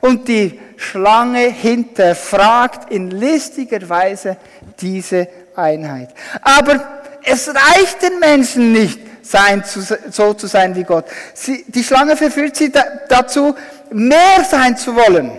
[0.00, 4.36] Und die Schlange hinterfragt in listiger Weise
[4.80, 6.10] diese Einheit.
[6.40, 9.62] Aber es reicht den Menschen nicht, sein,
[10.10, 11.06] so zu sein wie Gott.
[11.34, 12.72] Sie, die Schlange verführt sie
[13.08, 13.54] dazu,
[13.90, 15.32] mehr sein zu wollen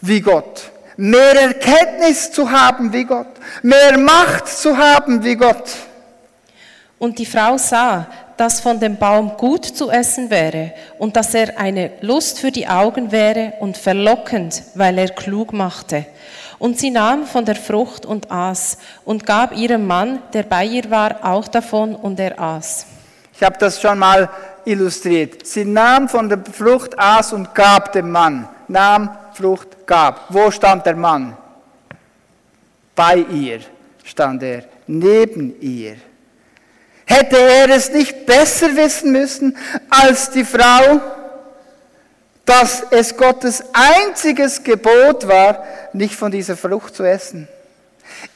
[0.00, 3.26] wie Gott, mehr Erkenntnis zu haben wie Gott,
[3.62, 5.70] mehr Macht zu haben wie Gott.
[6.98, 11.58] Und die Frau sah, dass von dem Baum gut zu essen wäre und dass er
[11.58, 16.06] eine Lust für die Augen wäre und verlockend, weil er klug machte.
[16.58, 20.90] Und sie nahm von der Frucht und aß und gab ihrem Mann, der bei ihr
[20.90, 22.86] war, auch davon und er aß.
[23.34, 24.28] Ich habe das schon mal
[24.64, 25.46] illustriert.
[25.46, 28.48] Sie nahm von der Frucht, aß und gab dem Mann.
[28.66, 30.26] Nahm, Frucht, gab.
[30.28, 31.36] Wo stand der Mann?
[32.96, 33.60] Bei ihr
[34.04, 35.96] stand er, neben ihr.
[37.06, 39.56] Hätte er es nicht besser wissen müssen
[39.88, 41.00] als die Frau,
[42.48, 47.46] dass es Gottes einziges Gebot war, nicht von dieser Frucht zu essen?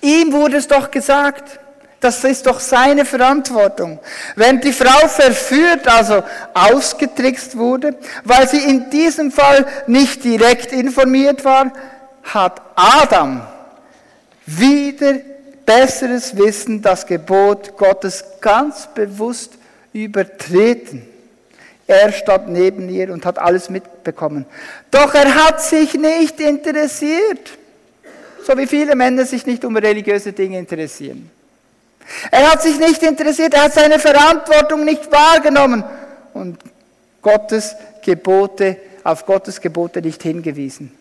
[0.02, 1.58] Ihm wurde es doch gesagt.
[1.98, 4.00] Das ist doch seine Verantwortung.
[4.36, 6.22] Wenn die Frau verführt, also
[6.52, 11.72] ausgetrickst wurde, weil sie in diesem Fall nicht direkt informiert war,
[12.24, 13.40] hat Adam
[14.44, 15.14] wieder
[15.64, 19.52] besseres Wissen das Gebot Gottes ganz bewusst
[19.92, 21.11] übertreten.
[21.92, 24.46] Er stand neben ihr und hat alles mitbekommen.
[24.90, 27.50] Doch er hat sich nicht interessiert,
[28.46, 31.30] so wie viele Männer sich nicht um religiöse Dinge interessieren.
[32.30, 35.84] Er hat sich nicht interessiert, er hat seine Verantwortung nicht wahrgenommen
[36.32, 36.58] und
[37.20, 40.96] Gottes Gebote, auf Gottes Gebote nicht hingewiesen.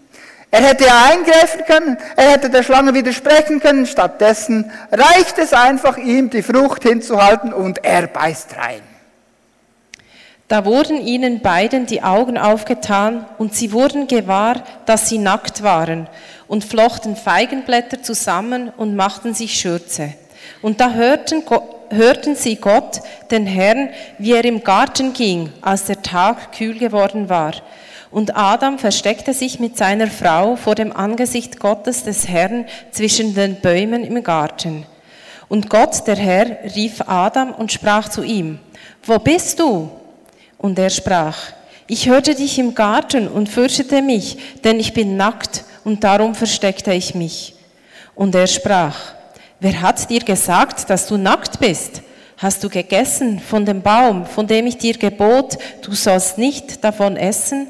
[0.51, 6.30] Er hätte eingreifen können, er hätte der Schlange widersprechen können, stattdessen reicht es einfach, ihm
[6.30, 8.91] die Frucht hinzuhalten und er beißt rein.
[10.52, 16.10] Da wurden ihnen beiden die Augen aufgetan und sie wurden gewahr, dass sie nackt waren
[16.49, 20.14] und flochten Feigenblätter zusammen und machten sich Schürze.
[20.62, 21.43] Und da hörten,
[21.89, 22.99] hörten sie Gott,
[23.32, 27.54] den Herrn, wie er im Garten ging, als der Tag kühl geworden war.
[28.12, 33.62] Und Adam versteckte sich mit seiner Frau vor dem Angesicht Gottes des Herrn zwischen den
[33.62, 34.86] Bäumen im Garten.
[35.47, 38.60] Und Gott, der Herr, rief Adam und sprach zu ihm,
[39.06, 39.89] Wo bist du?
[40.62, 41.38] Und er sprach,
[41.88, 46.93] Ich hörte dich im Garten und fürchtete mich, denn ich bin nackt, und darum versteckte
[46.93, 47.55] ich mich.
[48.14, 48.95] Und er sprach,
[49.59, 52.03] Wer hat dir gesagt, dass du nackt bist?
[52.38, 57.18] Hast du gegessen von dem Baum, von dem ich dir gebot, du sollst nicht davon
[57.18, 57.68] essen?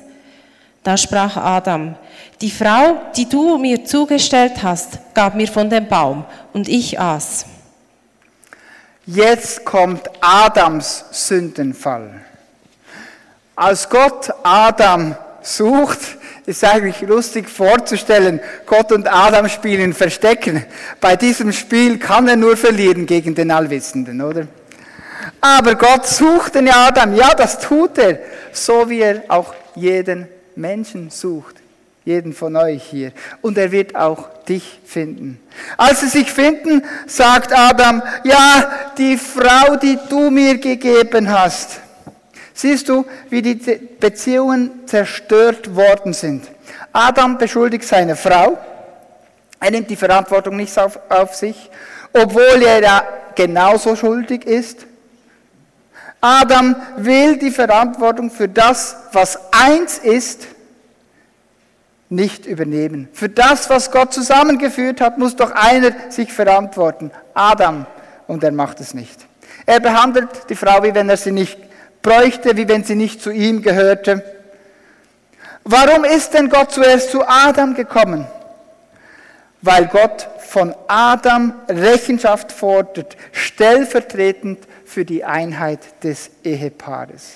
[0.84, 1.96] Da sprach Adam,
[2.42, 7.46] die Frau, die du mir zugestellt hast, gab mir von dem Baum und ich aß.
[9.06, 12.22] Jetzt kommt Adams Sündenfall.
[13.62, 16.00] Als Gott Adam sucht,
[16.48, 20.66] ist eigentlich lustig vorzustellen, Gott und Adam spielen Verstecken.
[21.00, 24.48] Bei diesem Spiel kann er nur verlieren gegen den Allwissenden, oder?
[25.40, 28.18] Aber Gott sucht den Adam, ja, das tut er,
[28.52, 31.58] so wie er auch jeden Menschen sucht,
[32.04, 33.12] jeden von euch hier.
[33.44, 35.40] Und er wird auch dich finden.
[35.78, 41.80] Als sie sich finden, sagt Adam, ja, die Frau, die du mir gegeben hast.
[42.54, 46.46] Siehst du, wie die Beziehungen zerstört worden sind.
[46.92, 48.58] Adam beschuldigt seine Frau.
[49.60, 51.70] Er nimmt die Verantwortung nicht auf, auf sich,
[52.14, 53.04] obwohl er ja
[53.36, 54.86] genauso schuldig ist.
[56.20, 60.48] Adam will die Verantwortung für das, was eins ist,
[62.10, 63.08] nicht übernehmen.
[63.14, 67.12] Für das, was Gott zusammengeführt hat, muss doch einer sich verantworten.
[67.34, 67.86] Adam.
[68.28, 69.26] Und er macht es nicht.
[69.66, 71.58] Er behandelt die Frau, wie wenn er sie nicht
[72.02, 74.24] bräuchte, wie wenn sie nicht zu ihm gehörte.
[75.64, 78.26] Warum ist denn Gott zuerst zu Adam gekommen?
[79.62, 87.34] Weil Gott von Adam Rechenschaft fordert, stellvertretend für die Einheit des Ehepaares.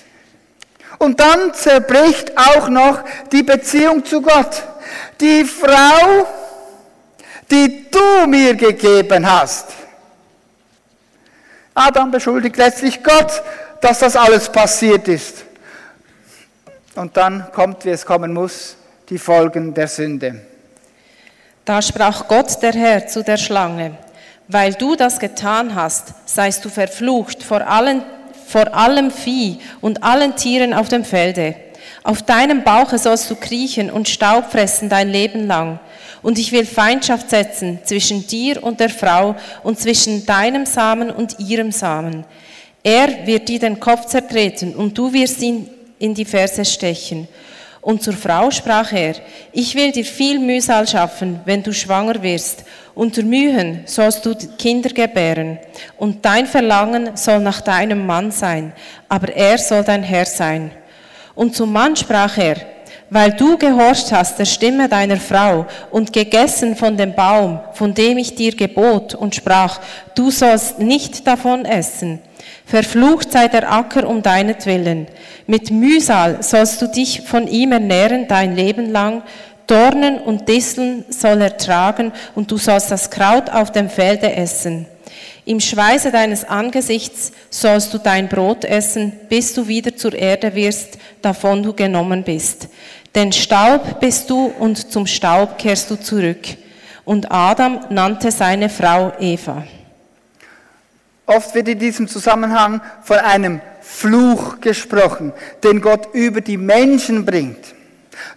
[0.98, 3.02] Und dann zerbricht auch noch
[3.32, 4.62] die Beziehung zu Gott.
[5.20, 6.26] Die Frau,
[7.50, 9.68] die du mir gegeben hast.
[11.74, 13.42] Adam beschuldigt letztlich Gott,
[13.80, 15.44] dass das alles passiert ist.
[16.94, 18.76] Und dann kommt, wie es kommen muss,
[19.08, 20.40] die Folgen der Sünde.
[21.64, 23.98] Da sprach Gott der Herr zu der Schlange,
[24.48, 28.02] weil du das getan hast, seist du verflucht vor, allen,
[28.46, 31.56] vor allem Vieh und allen Tieren auf dem Felde.
[32.02, 35.80] Auf deinem Bauche sollst du kriechen und Staub fressen dein Leben lang.
[36.22, 41.38] Und ich will Feindschaft setzen zwischen dir und der Frau und zwischen deinem Samen und
[41.40, 42.24] ihrem Samen.
[42.88, 45.68] Er wird dir den Kopf zertreten und du wirst ihn
[45.98, 47.26] in die Ferse stechen.
[47.80, 49.16] Und zur Frau sprach er,
[49.50, 52.62] ich will dir viel Mühsal schaffen, wenn du schwanger wirst.
[52.94, 55.58] Unter Mühen sollst du Kinder gebären.
[55.96, 58.72] Und dein Verlangen soll nach deinem Mann sein,
[59.08, 60.70] aber er soll dein Herr sein.
[61.34, 62.54] Und zum Mann sprach er,
[63.10, 68.16] weil du gehorcht hast der Stimme deiner Frau und gegessen von dem Baum, von dem
[68.18, 69.80] ich dir gebot und sprach,
[70.14, 72.20] du sollst nicht davon essen.
[72.66, 75.06] Verflucht sei der Acker um deinetwillen.
[75.46, 79.22] Mit Mühsal sollst du dich von ihm ernähren dein Leben lang.
[79.68, 84.86] Dornen und Disteln soll er tragen und du sollst das Kraut auf dem Felde essen.
[85.44, 90.98] Im Schweiße deines Angesichts sollst du dein Brot essen, bis du wieder zur Erde wirst,
[91.22, 92.68] davon du genommen bist.
[93.14, 96.48] Denn Staub bist du und zum Staub kehrst du zurück.
[97.04, 99.62] Und Adam nannte seine Frau Eva.
[101.26, 107.74] Oft wird in diesem Zusammenhang von einem Fluch gesprochen, den Gott über die Menschen bringt.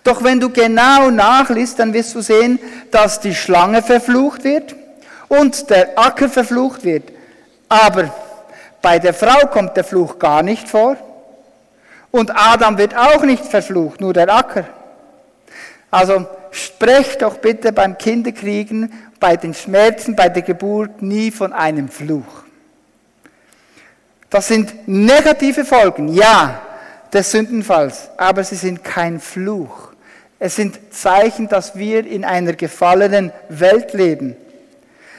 [0.03, 2.59] Doch wenn du genau nachliest, dann wirst du sehen,
[2.91, 4.75] dass die Schlange verflucht wird
[5.27, 7.11] und der Acker verflucht wird.
[7.67, 8.13] Aber
[8.81, 10.97] bei der Frau kommt der Fluch gar nicht vor.
[12.11, 14.65] Und Adam wird auch nicht verflucht, nur der Acker.
[15.91, 21.89] Also sprecht doch bitte beim Kinderkriegen, bei den Schmerzen, bei der Geburt nie von einem
[21.89, 22.49] Fluch.
[24.30, 26.61] Das sind negative Folgen, ja,
[27.11, 29.89] des Sündenfalls, aber sie sind kein Fluch.
[30.38, 34.36] Es sind Zeichen, dass wir in einer gefallenen Welt leben.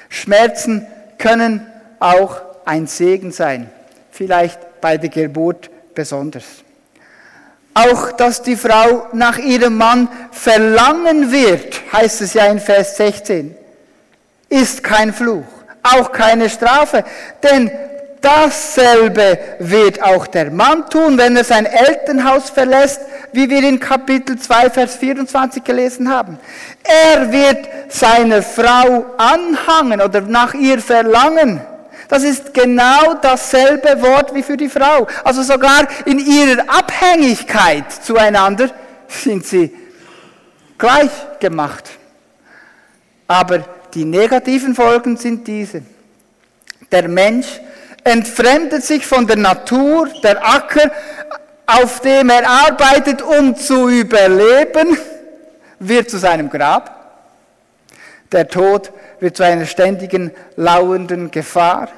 [0.09, 0.87] Schmerzen
[1.19, 1.67] können
[1.99, 3.69] auch ein Segen sein,
[4.13, 6.45] vielleicht bei der Geburt besonders.
[7.75, 13.55] Auch, dass die Frau nach ihrem Mann verlangen wird, heißt es ja in Vers 16,
[14.49, 15.45] ist kein Fluch,
[15.83, 17.05] auch keine Strafe,
[17.43, 17.71] denn
[18.21, 23.01] Dasselbe wird auch der Mann tun, wenn er sein Elternhaus verlässt,
[23.33, 26.39] wie wir in Kapitel 2, Vers 24 gelesen haben.
[26.83, 31.63] Er wird seine Frau anhangen oder nach ihr verlangen.
[32.09, 35.07] Das ist genau dasselbe Wort wie für die Frau.
[35.25, 38.69] Also sogar in ihrer Abhängigkeit zueinander
[39.09, 39.73] sind sie
[40.77, 41.89] gleich gemacht.
[43.29, 43.61] Aber
[43.95, 45.83] die negativen Folgen sind diese.
[46.91, 47.61] Der Mensch
[48.05, 50.91] entfremdet sich von der Natur, der Acker,
[51.67, 54.99] auf dem er arbeitet, um zu überleben,
[55.79, 56.97] wird zu seinem Grab.
[58.33, 61.89] Der Tod wird zu einer ständigen, lauernden Gefahr.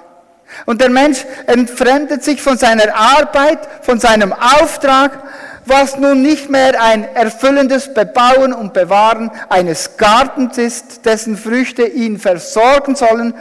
[0.67, 5.23] Und der Mensch entfremdet sich von seiner Arbeit, von seinem Auftrag,
[5.65, 12.19] was nun nicht mehr ein erfüllendes Bebauen und Bewahren eines Gartens ist, dessen Früchte ihn
[12.19, 13.35] versorgen sollen,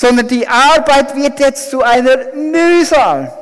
[0.00, 3.32] sondern die Arbeit wird jetzt zu einer Mühsal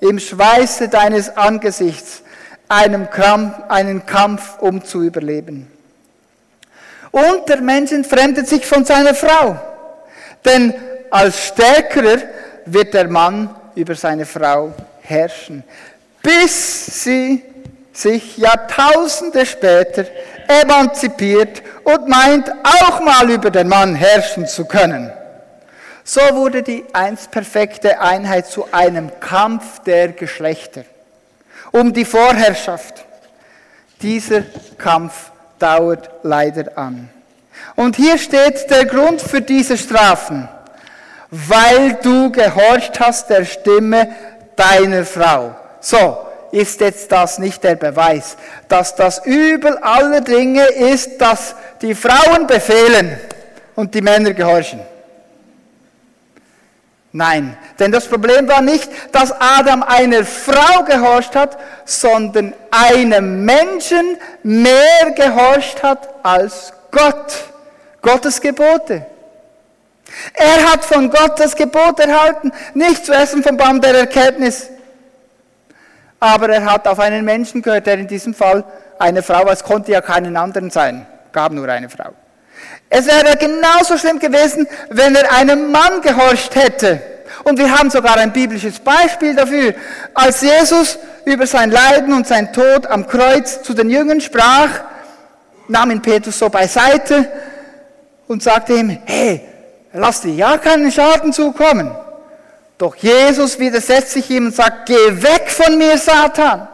[0.00, 2.20] im Schweiße deines Angesichts,
[2.68, 5.66] einem Kampf, einen Kampf, um zu überleben.
[7.10, 9.58] Und der Mensch entfremdet sich von seiner Frau,
[10.44, 10.74] denn
[11.10, 12.18] als Stärkerer
[12.66, 15.64] wird der Mann über seine Frau herrschen,
[16.20, 17.42] bis sie
[17.94, 20.04] sich Jahrtausende später
[20.48, 25.12] emanzipiert und meint, auch mal über den Mann herrschen zu können.
[26.08, 30.84] So wurde die einst perfekte Einheit zu einem Kampf der Geschlechter
[31.70, 33.04] um die Vorherrschaft.
[34.00, 34.42] Dieser
[34.78, 37.10] Kampf dauert leider an.
[37.76, 40.48] Und hier steht der Grund für diese Strafen
[41.30, 44.14] weil du gehorcht hast der Stimme
[44.56, 45.54] deiner Frau.
[45.80, 46.18] So,
[46.50, 48.36] ist jetzt das nicht der Beweis,
[48.68, 53.18] dass das Übel aller Dinge ist, dass die Frauen befehlen
[53.74, 54.80] und die Männer gehorchen.
[57.12, 64.18] Nein, denn das Problem war nicht, dass Adam einer Frau gehorcht hat, sondern einem Menschen
[64.42, 67.44] mehr gehorcht hat als Gott.
[68.02, 69.06] Gottes Gebote.
[70.34, 74.68] Er hat von Gott das Gebot erhalten, nicht zu essen vom Baum der Erkenntnis.
[76.20, 78.64] Aber er hat auf einen Menschen gehört, der in diesem Fall
[78.98, 79.52] eine Frau war.
[79.52, 82.12] Es konnte ja keinen anderen sein, gab nur eine Frau.
[82.90, 87.00] Es wäre genauso schlimm gewesen, wenn er einem Mann gehorcht hätte.
[87.44, 89.74] Und wir haben sogar ein biblisches Beispiel dafür.
[90.14, 94.68] Als Jesus über sein Leiden und sein Tod am Kreuz zu den Jüngern sprach,
[95.68, 97.30] nahm ihn Petrus so beiseite
[98.26, 99.42] und sagte ihm, hey,
[99.92, 101.94] lass dir ja keinen Schaden zukommen.
[102.78, 106.68] Doch Jesus widersetzt sich ihm und sagt, geh weg von mir, Satan.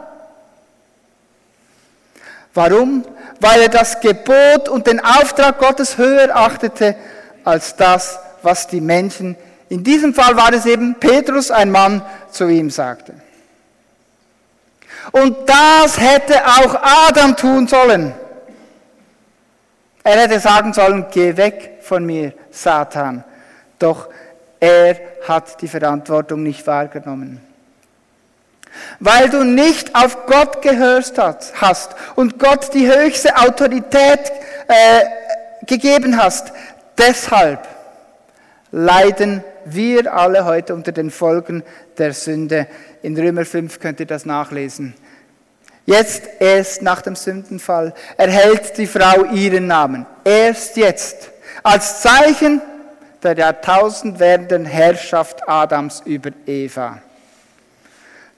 [2.53, 3.03] Warum?
[3.39, 6.95] Weil er das Gebot und den Auftrag Gottes höher achtete
[7.43, 9.35] als das, was die Menschen,
[9.69, 13.13] in diesem Fall war es eben Petrus, ein Mann, zu ihm sagte.
[15.11, 16.75] Und das hätte auch
[17.07, 18.13] Adam tun sollen.
[20.03, 23.23] Er hätte sagen sollen, geh weg von mir, Satan.
[23.79, 24.07] Doch
[24.59, 27.44] er hat die Verantwortung nicht wahrgenommen.
[28.99, 31.13] Weil du nicht auf Gott gehört
[31.55, 34.31] hast und Gott die höchste Autorität
[34.67, 36.51] äh, gegeben hast,
[36.97, 37.67] deshalb
[38.71, 41.63] leiden wir alle heute unter den Folgen
[41.97, 42.67] der Sünde.
[43.01, 44.93] In Römer 5 könnt ihr das nachlesen.
[45.85, 50.05] Jetzt erst nach dem Sündenfall erhält die Frau ihren Namen.
[50.23, 51.29] Erst jetzt.
[51.61, 52.61] Als Zeichen
[53.21, 57.01] der jahrtausendwährenden Herrschaft Adams über Eva.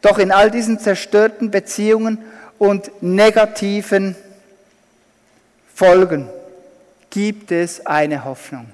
[0.07, 2.19] Doch in all diesen zerstörten Beziehungen
[2.57, 4.15] und negativen
[5.73, 6.29] Folgen
[7.09, 8.67] gibt es eine Hoffnung.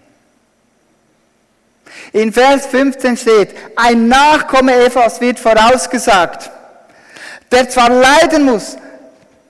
[2.11, 6.51] In Vers 15 steht, ein Nachkomme Evas wird vorausgesagt
[7.53, 8.77] der zwar leiden muss,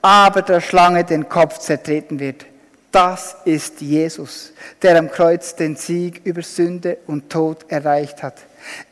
[0.01, 2.45] aber der Schlange den Kopf zertreten wird.
[2.93, 8.35] Das ist Jesus, der am Kreuz den Sieg über Sünde und Tod erreicht hat.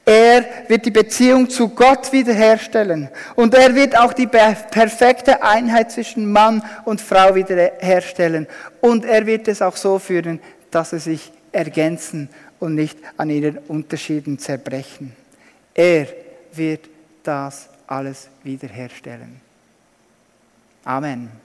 [0.03, 6.31] Er wird die Beziehung zu Gott wiederherstellen und er wird auch die perfekte Einheit zwischen
[6.31, 8.47] Mann und Frau wiederherstellen
[8.81, 10.39] und er wird es auch so führen,
[10.71, 12.27] dass sie sich ergänzen
[12.59, 15.15] und nicht an ihren Unterschieden zerbrechen.
[15.75, 16.07] Er
[16.53, 16.89] wird
[17.21, 19.39] das alles wiederherstellen.
[20.83, 21.40] Amen.